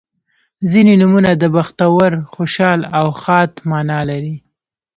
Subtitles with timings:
[0.71, 4.35] •ځینې نومونه د بختور، خوشحال او ښاد معنا لري.